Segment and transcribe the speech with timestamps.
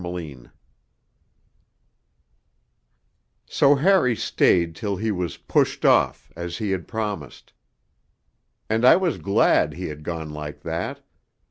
[0.03, 0.47] VII
[3.45, 7.53] So Harry stayed till he was 'pushed' off, as he had promised.
[8.67, 11.05] And I was glad he had gone like that.